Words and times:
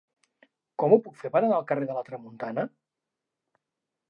Com 0.83 0.95
ho 0.95 0.99
puc 1.07 1.19
fer 1.19 1.31
per 1.35 1.41
anar 1.43 1.59
al 1.59 1.67
carrer 1.73 1.91
de 1.93 1.99
la 1.99 2.03
Tramuntana? 2.09 2.67